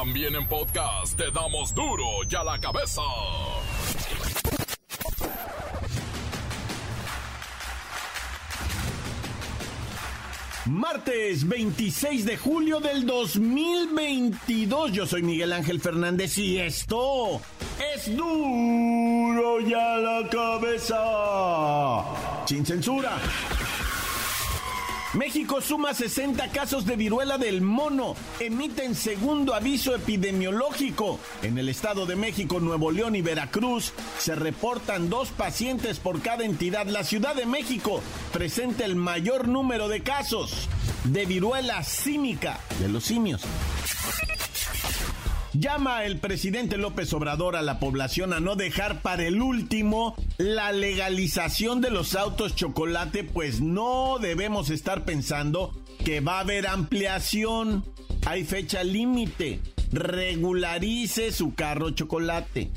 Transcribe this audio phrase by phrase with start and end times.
[0.00, 3.02] También en podcast te damos duro y a la cabeza.
[10.64, 14.92] Martes 26 de julio del 2022.
[14.92, 17.42] Yo soy Miguel Ángel Fernández y esto
[17.94, 20.96] es duro y a la cabeza.
[22.46, 23.18] Sin censura.
[25.14, 28.14] México suma 60 casos de viruela del mono.
[28.38, 31.18] Emiten segundo aviso epidemiológico.
[31.42, 36.44] En el Estado de México, Nuevo León y Veracruz se reportan dos pacientes por cada
[36.44, 36.86] entidad.
[36.86, 38.00] La Ciudad de México
[38.32, 40.68] presenta el mayor número de casos
[41.02, 43.42] de viruela cínica de los simios.
[45.52, 50.70] Llama el presidente López Obrador a la población a no dejar para el último la
[50.70, 57.84] legalización de los autos chocolate, pues no debemos estar pensando que va a haber ampliación.
[58.26, 59.60] Hay fecha límite.
[59.92, 62.70] Regularice su carro chocolate.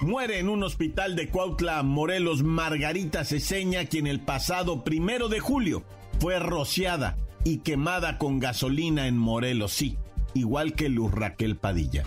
[0.00, 5.84] Muere en un hospital de Cuautla, Morelos, Margarita Ceseña, quien el pasado primero de julio
[6.18, 9.72] fue rociada y quemada con gasolina en Morelos.
[9.72, 9.96] Sí,
[10.34, 12.04] igual que Luz Raquel Padilla.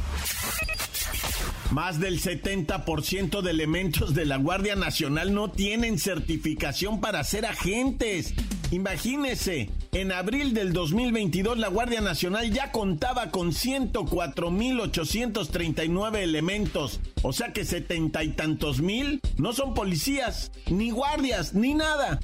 [1.71, 8.35] Más del 70% de elementos de la Guardia Nacional no tienen certificación para ser agentes.
[8.71, 16.99] Imagínese, en abril del 2022 la Guardia Nacional ya contaba con 104.839 elementos.
[17.23, 22.19] O sea que setenta y tantos mil no son policías, ni guardias, ni nada.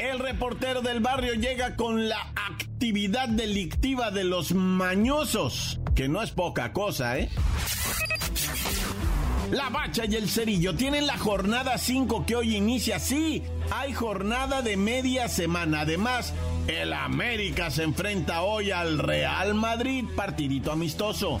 [0.00, 6.30] El reportero del barrio llega con la actividad delictiva de los mañosos, que no es
[6.30, 7.28] poca cosa, ¿eh?
[9.50, 12.98] La Bacha y el Cerillo tienen la jornada 5 que hoy inicia.
[12.98, 15.82] Sí, hay jornada de media semana.
[15.82, 16.32] Además,
[16.66, 21.40] el América se enfrenta hoy al Real Madrid, partidito amistoso.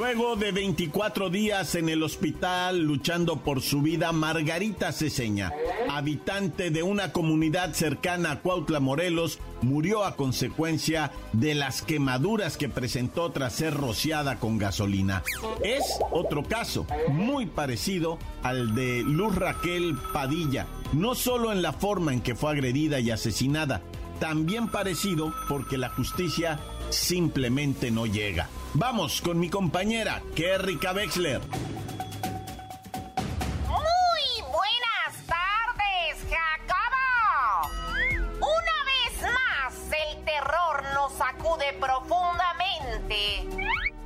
[0.00, 5.52] Luego de 24 días en el hospital luchando por su vida, Margarita Ceseña,
[5.90, 12.70] habitante de una comunidad cercana a Cuautla, Morelos, murió a consecuencia de las quemaduras que
[12.70, 15.22] presentó tras ser rociada con gasolina.
[15.62, 22.14] Es otro caso muy parecido al de Luz Raquel Padilla, no solo en la forma
[22.14, 23.82] en que fue agredida y asesinada,
[24.18, 26.58] también parecido porque la justicia
[26.90, 28.48] simplemente no llega.
[28.74, 31.40] Vamos con mi compañera, Kerrika Wexler.
[33.68, 37.70] Muy buenas tardes, Jacobo.
[38.38, 39.74] Una vez más,
[40.08, 43.46] el terror nos sacude profundamente.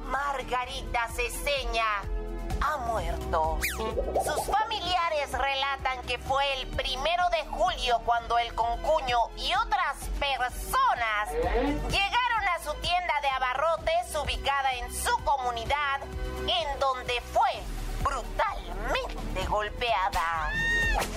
[0.04, 2.02] Margarita Ceseña
[2.60, 3.58] ha muerto.
[4.24, 11.30] Sus familiares relatan que fue el primero de julio cuando el concuño y otras personas
[11.90, 12.23] llegaron
[12.64, 16.00] su tienda de abarrotes ubicada en su comunidad,
[16.38, 17.50] en donde fue
[18.00, 20.50] brutalmente golpeada.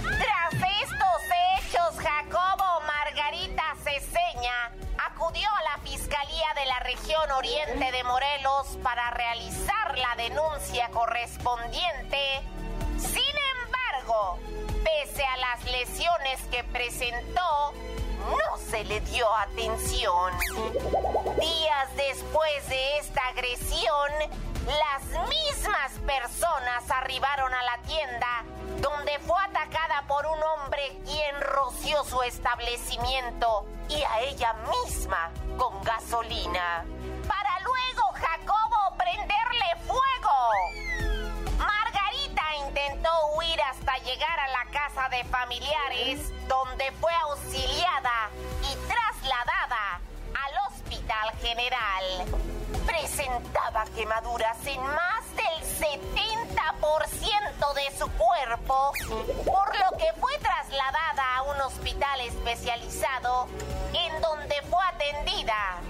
[0.04, 1.22] Tras estos
[1.56, 9.10] hechos, Jacobo Margarita Ceseña acudió a la Fiscalía de la Región Oriente de Morelos para
[9.12, 12.42] realizar la denuncia correspondiente.
[12.98, 14.38] Sin embargo,
[14.84, 17.74] pese a las lesiones que presentó,
[18.30, 20.34] no se le dio atención.
[21.40, 24.12] Días después de esta agresión,
[24.66, 28.44] las mismas personas arribaron a la tienda
[28.82, 34.54] donde fue atacada por un hombre quien roció su establecimiento y a ella
[34.86, 36.84] misma con gasolina,
[37.28, 40.87] para luego Jacobo prenderle fuego.
[42.88, 48.30] Intentó huir hasta llegar a la casa de familiares, donde fue auxiliada
[48.62, 50.00] y trasladada
[50.34, 52.04] al Hospital General.
[52.86, 58.94] Presentaba quemaduras en más del 70% de su cuerpo,
[59.44, 63.48] por lo que fue trasladada a un hospital especializado
[63.94, 65.82] en donde fue atendida.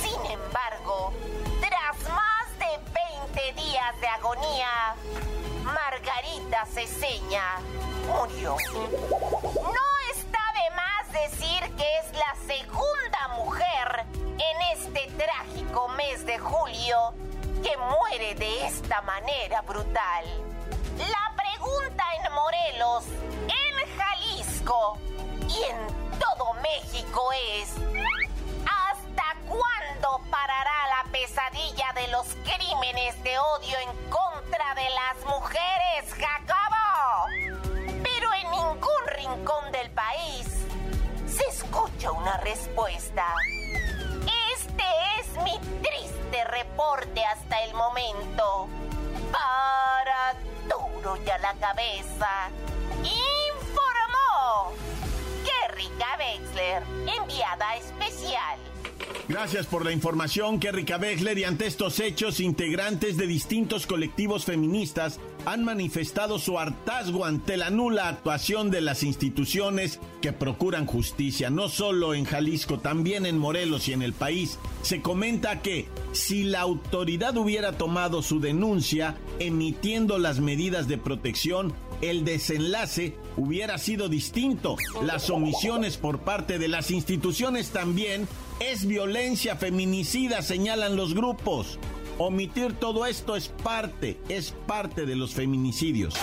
[0.00, 1.12] Sin embargo,
[1.60, 2.40] tras más
[4.00, 4.94] de agonía,
[6.60, 7.58] Margarita Ceseña
[8.06, 8.56] murió.
[8.72, 9.84] No
[10.14, 17.14] está de más decir que es la segunda mujer en este trágico mes de julio
[17.62, 20.24] que muere de esta manera brutal.
[20.98, 23.04] La pregunta en Morelos,
[23.46, 24.98] en Jalisco
[25.48, 27.22] y en todo México
[27.54, 28.09] es, ¿hasta
[30.30, 37.26] parará la pesadilla de los crímenes de odio en contra de las mujeres, Jacobo?
[38.02, 40.46] Pero en ningún rincón del país
[41.26, 43.26] se escucha una respuesta.
[44.54, 44.84] Este
[45.18, 48.68] es mi triste reporte hasta el momento.
[49.32, 50.34] Para
[50.68, 52.48] duro ya la cabeza.
[53.02, 54.72] Informó
[55.44, 58.69] Kerrika Wexler, enviada especial.
[59.28, 61.38] Gracias por la información, Kerrika Wexler.
[61.38, 67.70] Y ante estos hechos, integrantes de distintos colectivos feministas han manifestado su hartazgo ante la
[67.70, 73.88] nula actuación de las instituciones que procuran justicia, no solo en Jalisco, también en Morelos
[73.88, 74.58] y en el país.
[74.82, 81.72] Se comenta que si la autoridad hubiera tomado su denuncia emitiendo las medidas de protección,
[82.00, 84.76] el desenlace hubiera sido distinto.
[85.02, 88.28] Las omisiones por parte de las instituciones también
[88.60, 91.78] es violencia feminicida, señalan los grupos.
[92.18, 96.14] Omitir todo esto es parte, es parte de los feminicidios.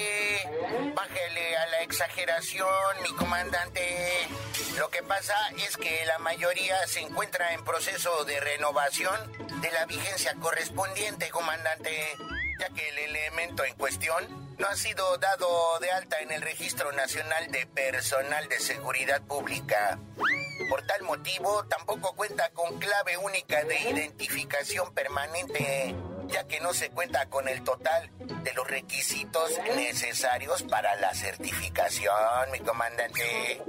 [0.94, 2.68] Bájele a la exageración,
[3.02, 4.28] mi comandante.
[4.78, 5.34] Lo que pasa
[5.66, 9.16] es que la mayoría se encuentra en proceso de renovación
[9.60, 11.90] de la vigencia correspondiente, comandante,
[12.60, 16.92] ya que el elemento en cuestión no ha sido dado de alta en el Registro
[16.92, 19.98] Nacional de Personal de Seguridad Pública.
[20.68, 25.94] Por tal motivo, tampoco cuenta con clave única de identificación permanente,
[26.32, 32.12] ya que no se cuenta con el total de los requisitos necesarios para la certificación,
[32.52, 33.60] mi comandante.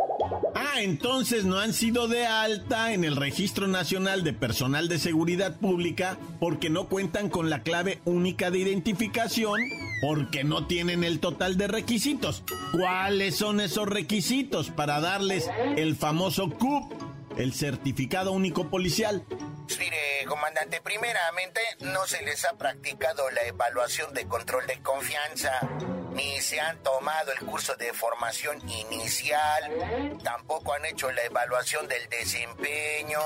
[0.56, 5.58] Ah, entonces no han sido de alta en el Registro Nacional de Personal de Seguridad
[5.58, 9.60] Pública porque no cuentan con la clave única de identificación,
[10.02, 12.44] porque no tienen el total de requisitos.
[12.72, 16.94] ¿Cuáles son esos requisitos para darles el famoso CUP,
[17.38, 19.24] el certificado único policial?
[19.80, 25.60] Mire, comandante, primeramente no se les ha practicado la evaluación de control de confianza,
[26.14, 29.72] ni se han tomado el curso de formación inicial,
[30.24, 33.20] tampoco han hecho la evaluación del desempeño,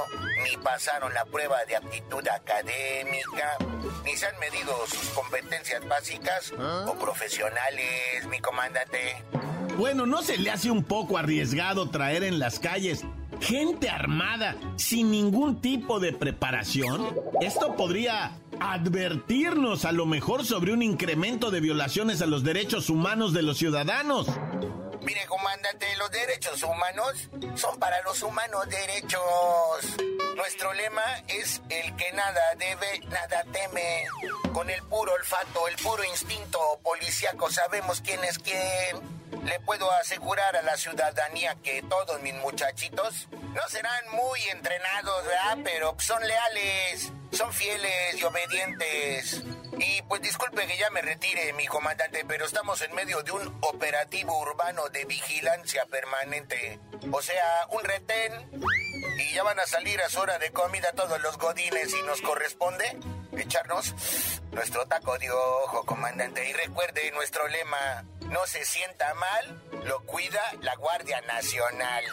[0.43, 3.57] ni pasaron la prueba de aptitud académica,
[4.03, 6.53] ni se han medido sus competencias básicas
[6.85, 9.23] o profesionales, mi comandante.
[9.77, 13.03] Bueno, ¿no se le hace un poco arriesgado traer en las calles
[13.41, 17.15] gente armada sin ningún tipo de preparación?
[17.41, 23.33] Esto podría advertirnos a lo mejor sobre un incremento de violaciones a los derechos humanos
[23.33, 24.27] de los ciudadanos.
[25.05, 29.21] Mire, comandante, los derechos humanos son para los humanos derechos.
[30.35, 34.05] Nuestro lema es el que nada debe, nada teme.
[34.51, 39.24] Con el puro olfato, el puro instinto policíaco sabemos quién es quién.
[39.45, 45.57] Le puedo asegurar a la ciudadanía que todos mis muchachitos no serán muy entrenados, ¿verdad?
[45.63, 49.43] Pero son leales, son fieles y obedientes.
[49.77, 53.57] Y pues disculpe que ya me retire, mi comandante, pero estamos en medio de un
[53.61, 56.79] operativo urbano de vigilancia permanente.
[57.11, 58.49] O sea, un retén.
[59.19, 62.21] Y ya van a salir a su hora de comida todos los godines y nos
[62.21, 62.97] corresponde
[63.37, 63.93] echarnos
[64.51, 66.49] nuestro taco de ojo, comandante.
[66.49, 72.03] Y recuerde nuestro lema, no se sienta mal, lo cuida la Guardia Nacional.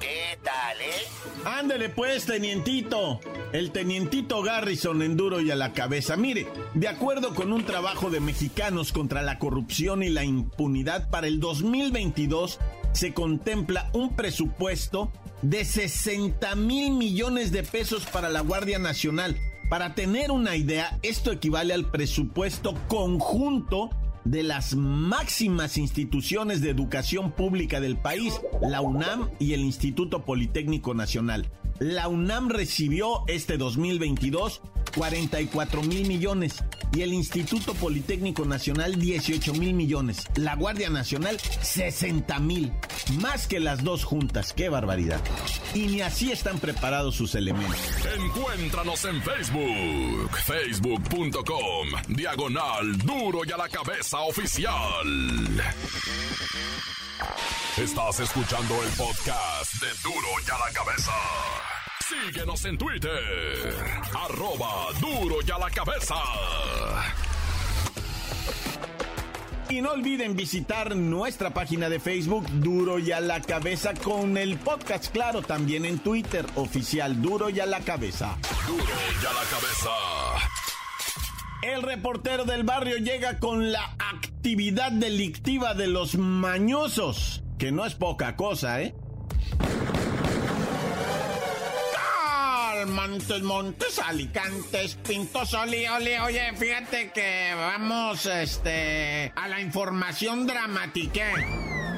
[0.00, 1.06] ¿Qué tal, eh?
[1.44, 3.20] Ándele pues, tenientito.
[3.52, 6.16] El tenientito Garrison en duro y a la cabeza.
[6.16, 11.26] Mire, de acuerdo con un trabajo de mexicanos contra la corrupción y la impunidad, para
[11.26, 12.58] el 2022
[12.92, 19.36] se contempla un presupuesto de 60 mil millones de pesos para la Guardia Nacional.
[19.68, 23.90] Para tener una idea, esto equivale al presupuesto conjunto
[24.24, 30.94] de las máximas instituciones de educación pública del país, la UNAM y el Instituto Politécnico
[30.94, 31.50] Nacional.
[31.78, 34.62] La UNAM recibió este 2022
[34.98, 40.26] 44 mil millones y el Instituto Politécnico Nacional 18 mil millones.
[40.34, 42.72] La Guardia Nacional 60 mil.
[43.20, 44.52] Más que las dos juntas.
[44.52, 45.20] ¡Qué barbaridad!
[45.72, 47.78] Y ni así están preparados sus elementos.
[48.16, 50.36] Encuéntranos en Facebook.
[50.44, 51.88] Facebook.com.
[52.08, 54.74] Diagonal Duro y a la cabeza oficial.
[57.76, 61.12] Estás escuchando el podcast de Duro y a la cabeza.
[62.08, 63.10] Síguenos en Twitter.
[64.14, 66.14] Arroba Duro y a la cabeza.
[69.68, 74.56] Y no olviden visitar nuestra página de Facebook Duro y a la cabeza con el
[74.56, 78.38] podcast, claro, también en Twitter, oficial Duro y a la cabeza.
[78.66, 79.90] Duro y a la cabeza.
[81.62, 87.94] El reportero del barrio llega con la actividad delictiva de los mañosos, que no es
[87.94, 88.94] poca cosa, ¿eh?
[92.88, 101.32] Montes, Montes, Alicantes, Pintos, Oli, Oli, oye, fíjate que vamos, este, a la información dramática.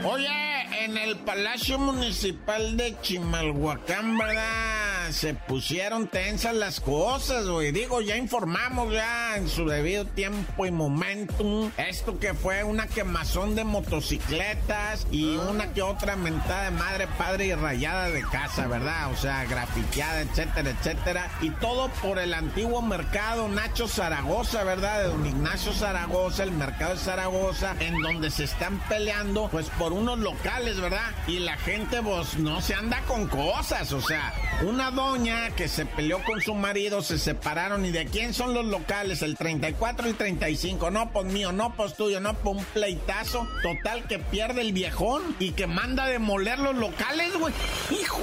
[0.05, 4.90] Oye, en el Palacio Municipal de Chimalhuacán, ¿verdad?
[5.11, 7.73] Se pusieron tensas las cosas, güey.
[7.73, 11.71] Digo, ya informamos ya en su debido tiempo y momento.
[11.77, 17.47] Esto que fue una quemazón de motocicletas y una que otra mentada de madre, padre
[17.47, 19.11] y rayada de casa, ¿verdad?
[19.13, 21.31] O sea, grafiteada, etcétera, etcétera.
[21.41, 25.03] Y todo por el antiguo mercado Nacho Zaragoza, ¿verdad?
[25.03, 29.93] De don Ignacio Zaragoza, el mercado de Zaragoza, en donde se están peleando, pues por
[29.93, 31.11] unos locales, ¿verdad?
[31.27, 35.87] Y la gente, pues, no se anda con cosas, o sea, una doña que se
[35.87, 39.23] peleó con su marido, se separaron, ¿y de quién son los locales?
[39.23, 44.05] El 34 y 35, no, pues mío, no, pues tuyo, no, pues un pleitazo total
[44.05, 47.55] que pierde el viejón y que manda a demoler los locales, güey.
[47.91, 48.21] Hijo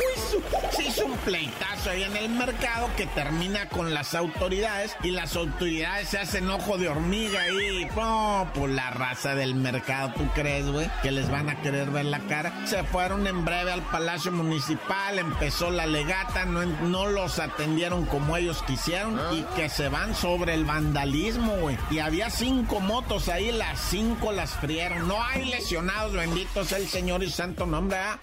[0.71, 5.35] se hizo un pleitazo ahí en el mercado que termina con las autoridades y las
[5.35, 10.67] autoridades se hacen ojo de hormiga y, oh, pues la raza del mercado, ¿tú crees,
[10.67, 10.89] güey?
[11.01, 12.67] Que les van a querer ver la cara.
[12.67, 18.37] Se fueron en breve al Palacio Municipal, empezó la legata, no, no los atendieron como
[18.37, 21.77] ellos quisieron y que se van sobre el vandalismo, güey.
[21.91, 25.07] Y había cinco motos ahí, las cinco las frieron.
[25.07, 27.97] No hay lesionados, benditos el Señor y santo nombre.
[27.97, 28.19] ¿ah?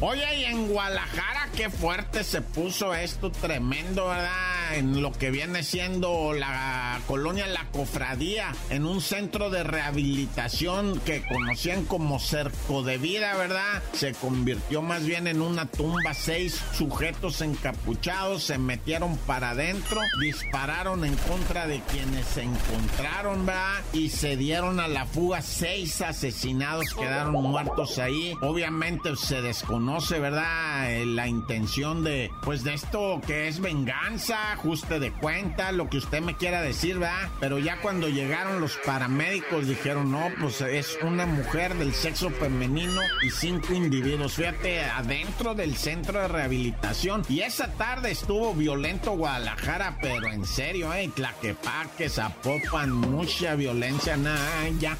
[0.00, 4.61] Oye, y en Guadalajara, qué fuerte se puso esto, tremendo, ¿verdad?
[4.74, 11.22] En lo que viene siendo la colonia La Cofradía, en un centro de rehabilitación que
[11.26, 13.82] conocían como Cerco de Vida, ¿verdad?
[13.92, 16.14] Se convirtió más bien en una tumba.
[16.14, 23.80] Seis sujetos encapuchados se metieron para adentro, dispararon en contra de quienes se encontraron, ¿verdad?
[23.92, 25.42] Y se dieron a la fuga.
[25.42, 28.34] Seis asesinados quedaron muertos ahí.
[28.40, 30.90] Obviamente se desconoce, ¿verdad?
[30.90, 35.96] Eh, la intención de, pues de esto que es venganza, ajuste de cuenta, lo que
[35.96, 37.28] usted me quiera decir, ¿verdad?
[37.40, 43.00] Pero ya cuando llegaron los paramédicos dijeron, no, pues es una mujer del sexo femenino
[43.22, 44.34] y cinco individuos.
[44.34, 47.24] Fíjate, adentro del centro de rehabilitación.
[47.28, 51.10] Y esa tarde estuvo violento Guadalajara, pero en serio, ¿eh?
[51.12, 54.96] Tlaquepaque, Zapopan, mucha violencia, nada, ya.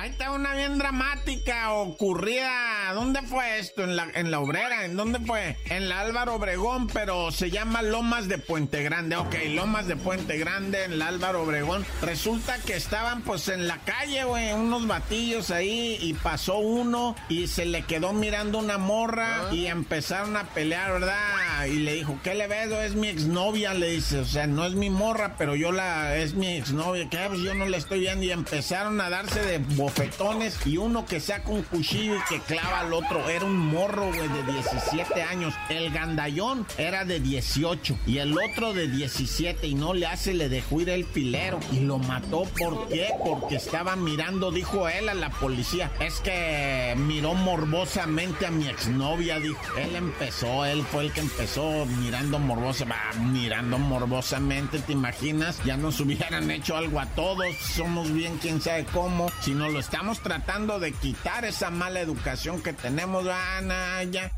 [0.00, 2.92] Ahí está una bien dramática ocurrida.
[2.94, 3.82] ¿Dónde fue esto?
[3.82, 4.84] En la, en la obrera.
[4.84, 5.56] ¿En dónde fue?
[5.64, 9.16] En la Álvaro Obregón, pero se llama Lomas de Puente Grande.
[9.16, 11.84] Ok, Lomas de Puente Grande en la Álvaro Obregón.
[12.00, 17.48] Resulta que estaban pues en la calle, güey, unos batillos ahí y pasó uno y
[17.48, 21.66] se le quedó mirando una morra y empezaron a pelear, ¿verdad?
[21.66, 22.70] y le dijo, ¿qué le ves?
[22.70, 26.34] Es mi exnovia, le dice, o sea, no es mi morra, pero yo la, es
[26.34, 29.58] mi exnovia, que pues yo no la estoy viendo y empezaron a darse de
[29.88, 34.08] bofetones y uno que saca un cuchillo y que clava al otro, era un morro,
[34.08, 39.74] güey, de 17 años, el gandallón era de 18 y el otro de 17 y
[39.74, 43.08] no le hace, le dejó ir el filero y lo mató, ¿por qué?
[43.24, 49.40] Porque estaba mirando, dijo él a la policía, es que miró morbosamente a mi exnovia,
[49.40, 55.62] dijo, él empezó, él fue el que empezó mirando morbosa, va, mirando morbosamente, ¿te imaginas?
[55.64, 59.77] Ya nos hubieran hecho algo a todos, somos bien quién sabe cómo, si nos lo
[59.78, 64.30] estamos tratando de quitar esa mala educación que tenemos, Ana, ya.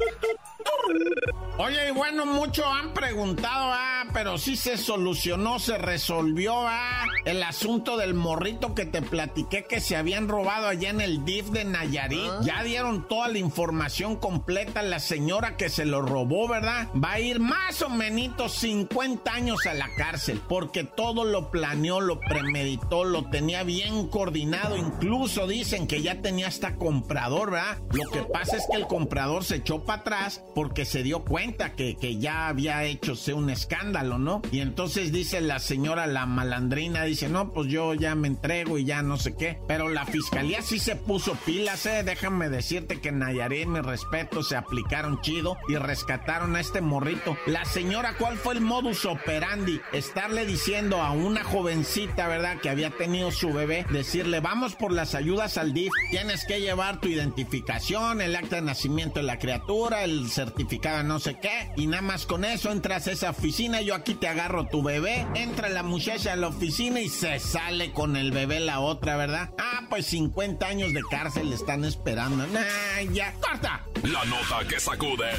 [1.59, 7.43] Oye, y bueno, muchos han preguntado, ah, pero sí se solucionó, se resolvió, ah, el
[7.43, 11.65] asunto del morrito que te platiqué que se habían robado allá en el DIF de
[11.65, 12.31] Nayarit.
[12.31, 12.41] Ah.
[12.43, 14.83] Ya dieron toda la información completa.
[14.83, 16.89] La señora que se lo robó, ¿verdad?
[16.93, 18.11] Va a ir más o menos
[18.55, 24.77] 50 años a la cárcel porque todo lo planeó, lo premeditó, lo tenía bien coordinado.
[24.77, 27.79] Incluso dicen que ya tenía hasta comprador, ¿verdad?
[27.93, 31.73] Lo que pasa es que el comprador se echó para atrás porque se dio cuenta
[31.73, 34.43] que, que ya había hecho un escándalo, ¿no?
[34.51, 38.85] Y entonces dice la señora, la malandrina, dice, no, pues yo ya me entrego y
[38.85, 39.59] ya no sé qué.
[39.69, 42.03] Pero la fiscalía sí se puso pilas, ¿eh?
[42.03, 47.37] Déjame decirte que en Nayarit, mi respeto, se aplicaron chido y rescataron a este morrito.
[47.47, 49.81] La señora, ¿cuál fue el modus operandi?
[49.93, 52.59] Estarle diciendo a una jovencita, ¿verdad?
[52.61, 56.99] Que había tenido su bebé, decirle, vamos por las ayudas al DIF, tienes que llevar
[56.99, 61.87] tu identificación, el acta de nacimiento de la criatura, el certificado no sé qué, y
[61.87, 65.69] nada más con eso entras a esa oficina, yo aquí te agarro tu bebé, entra
[65.69, 69.51] la muchacha a la oficina y se sale con el bebé la otra, ¿verdad?
[69.59, 72.47] Ah, pues 50 años de cárcel están esperando.
[72.47, 73.85] Nah, ya, corta.
[74.03, 75.31] La nota que sacude.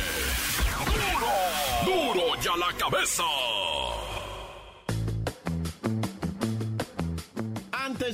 [1.84, 2.14] ¡Duro!
[2.14, 3.24] ¡Duro ya la cabeza!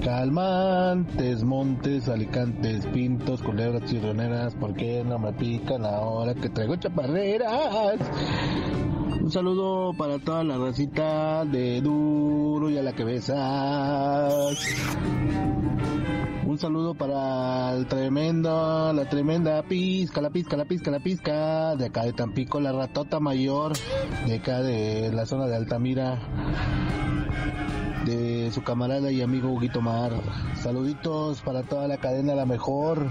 [0.04, 8.00] Calmantes, montes, alicantes, pintos, culebras chirroneras, ¿por qué no me pican ahora que traigo chaparreras?
[9.22, 14.58] Un saludo para toda la racita de duro y a la que besas.
[16.54, 21.88] Un saludo para el tremendo, la tremenda pizca, la pizca, la pizca, la pizca, de
[21.88, 23.74] acá de Tampico, la ratota mayor,
[24.28, 26.20] de acá de la zona de Altamira,
[28.06, 30.12] de su camarada y amigo Huguito Mar.
[30.62, 33.10] Saluditos para toda la cadena La Mejor.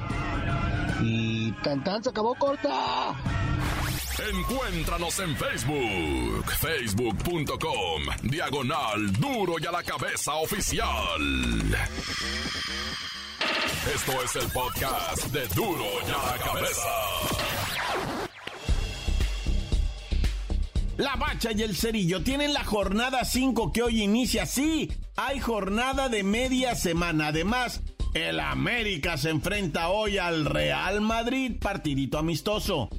[1.03, 3.17] Y tan tan se acabó corta.
[4.33, 10.87] Encuéntranos en Facebook, facebook.com, diagonal duro y a la cabeza oficial.
[13.95, 16.89] Esto es el podcast de duro y a la cabeza.
[20.97, 24.47] La Bacha y el Cerillo tienen la jornada 5 que hoy inicia.
[24.47, 27.29] Sí, hay jornada de media semana.
[27.29, 27.81] Además,
[28.15, 32.91] el América se enfrenta hoy al Real Madrid, partidito amistoso.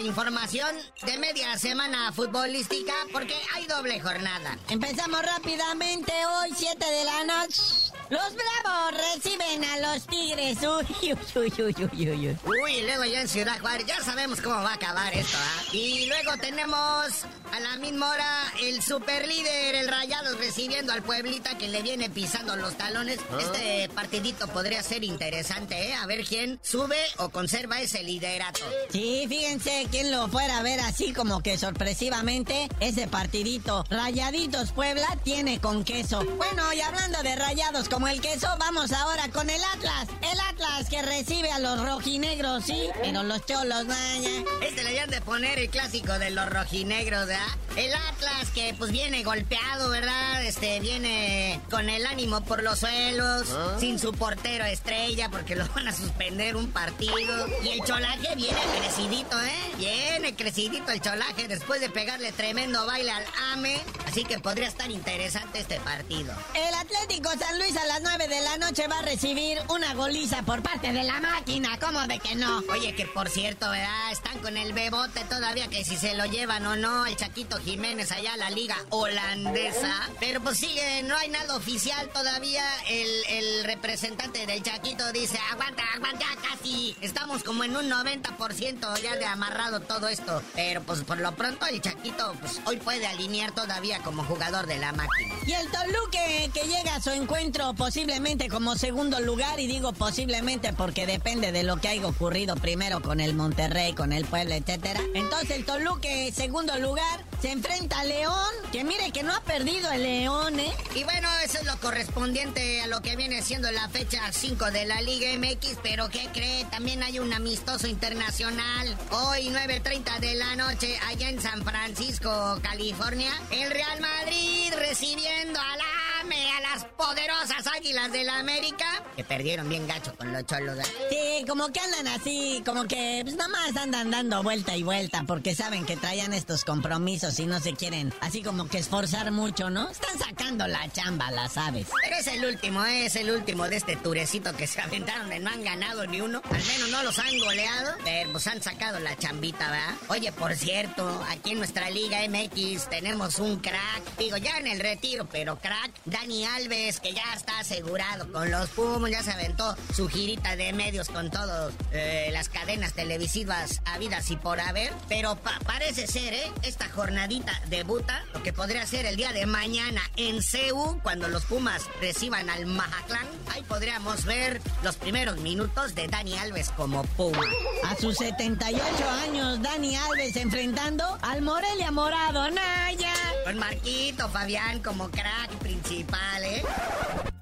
[0.00, 4.58] Información de media semana futbolística porque hay doble jornada.
[4.68, 7.62] Empezamos rápidamente hoy, 7 de la noche.
[8.10, 10.58] Los Bravos reciben a los Tigres.
[10.62, 12.38] Uy, uy, uy, uy, uy, uy.
[12.46, 15.62] Uy, luego ya en Ciudad Juárez, ya sabemos cómo va a acabar esto, ¿ah?
[15.72, 21.68] Y luego tenemos a la misma hora el superlíder, el Rayados, recibiendo al Pueblita que
[21.68, 23.18] le viene pisando los talones.
[23.30, 23.38] Ah.
[23.40, 25.94] Este partidito podría ser interesante, ¿eh?
[25.94, 28.60] A ver quién sube o conserva ese liderato.
[28.90, 35.08] Sí, fíjense, quién lo fuera a ver así como que sorpresivamente, ese partidito Rayaditos Puebla
[35.24, 36.24] tiene con queso.
[36.24, 40.06] Bueno, y hablando de rayados, como el queso, vamos ahora con el Atlas.
[40.22, 44.44] El Atlas que recibe a los rojinegros, sí, pero los cholos, maña.
[44.62, 47.48] Este le habían de poner el clásico de los rojinegros, ¿verdad?
[47.74, 50.44] El Atlas que pues viene golpeado, ¿verdad?
[50.44, 53.76] Este viene con el ánimo por los suelos, ¿Ah?
[53.80, 57.48] sin su portero estrella porque lo van a suspender un partido.
[57.64, 59.72] Y el cholaje viene crecidito, ¿eh?
[59.76, 64.90] Viene crecidito el cholaje después de pegarle tremendo baile al AME Así que podría estar
[64.90, 66.32] interesante este partido.
[66.54, 70.42] El Atlético San Luis a las 9 de la noche va a recibir una goliza
[70.44, 71.78] por parte de la máquina.
[71.78, 72.62] ¿Cómo de que no?
[72.72, 74.10] Oye, que por cierto, ¿verdad?
[74.10, 78.10] Están con el bebote todavía que si se lo llevan o no el Chaquito Jiménez
[78.10, 80.08] allá a la liga holandesa.
[80.18, 82.64] Pero pues sigue, no hay nada oficial todavía.
[82.88, 86.96] El, el representante del Chaquito dice, aguanta, aguanta, casi.
[87.02, 90.42] Estamos como en un 90% ya de amarrado todo esto.
[90.54, 94.78] Pero pues por lo pronto el Chaquito pues hoy puede alinear todavía como jugador de
[94.78, 95.34] la máquina.
[95.46, 100.72] Y el Toluque que llega a su encuentro posiblemente como segundo lugar y digo posiblemente
[100.72, 105.00] porque depende de lo que haya ocurrido primero con el Monterrey, con el Puebla, etcétera.
[105.14, 109.90] Entonces el Toluque segundo lugar se enfrenta a León, que mire que no ha perdido
[109.92, 110.72] el León, ¿eh?
[110.94, 114.86] Y bueno, eso es lo correspondiente a lo que viene siendo la fecha 5 de
[114.86, 116.64] la Liga MX, pero ¿qué cree?
[116.64, 118.96] También hay un amistoso internacional.
[119.10, 123.32] Hoy 9.30 de la noche allá en San Francisco, California.
[123.50, 129.68] El Real Madrid recibiendo a la a las poderosas águilas de la América, que perdieron
[129.68, 130.78] bien gacho con los cholos.
[131.08, 135.54] Sí, como que andan así, como que pues más andan dando vuelta y vuelta, porque
[135.54, 139.88] saben que traían estos compromisos y no se quieren así como que esforzar mucho, ¿no?
[139.90, 141.86] Están sacando la chamba, las aves.
[142.02, 143.06] Pero es el último, ¿eh?
[143.06, 146.42] es el último de este turecito que se aventaron de no han ganado ni uno.
[146.50, 149.94] Al menos no los han goleado, pero pues han sacado la chambita, ¿verdad?
[150.08, 154.80] Oye, por cierto, aquí en nuestra Liga MX tenemos un crack, digo, ya en el
[154.80, 159.76] retiro, pero crack, Dani Alves, que ya está asegurado con los Pumas, ya se aventó
[159.94, 164.92] su girita de medios con todas eh, las cadenas televisivas habidas y por haber.
[165.08, 166.52] Pero parece ser, ¿eh?
[166.62, 171.44] Esta jornadita debuta, lo que podría ser el día de mañana en CEU, cuando los
[171.44, 173.26] Pumas reciban al Mazatlán.
[173.52, 177.44] Ahí podríamos ver los primeros minutos de Dani Alves como Puma.
[177.84, 183.12] A sus 78 años, Dani Alves enfrentando al Morelia Morado, Naya.
[183.44, 186.62] Con Marquito, Fabián como crack principal, ¿eh?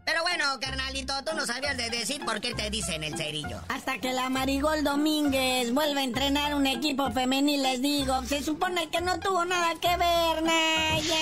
[0.04, 3.60] Pero bueno, carnalito, tú no sabías de decir por qué te dicen el cerillo.
[3.68, 8.88] Hasta que la Marigol Domínguez vuelva a entrenar un equipo femenil, les digo, se supone
[8.88, 11.16] que no tuvo nada que ver, Naya.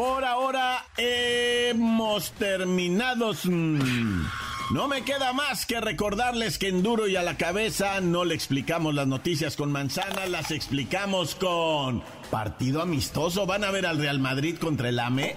[0.00, 3.32] Por ahora hemos terminado.
[3.44, 8.34] No me queda más que recordarles que en duro y a la cabeza no le
[8.34, 13.44] explicamos las noticias con manzana, las explicamos con partido amistoso.
[13.44, 15.36] ¿Van a ver al Real Madrid contra el AME?